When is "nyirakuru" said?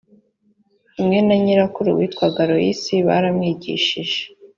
1.43-1.89